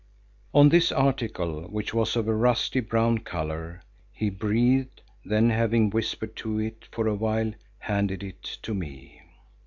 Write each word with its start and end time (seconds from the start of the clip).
On 0.51 0.69
this 0.69 0.91
article, 0.91 1.65
which 1.67 1.93
was 1.93 2.15
of 2.15 2.27
a 2.27 2.33
rusty 2.33 2.79
brown 2.79 3.19
colour, 3.19 3.83
he 4.11 4.31
breathed, 4.31 4.99
then 5.23 5.51
having 5.51 5.91
whispered 5.91 6.35
to 6.37 6.57
it 6.57 6.87
for 6.91 7.05
a 7.05 7.13
while, 7.13 7.53
handed 7.81 8.23
it 8.23 8.41
to 8.63 8.73
me. 8.73 9.21